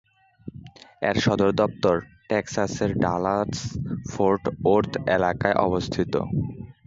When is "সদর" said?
1.25-1.49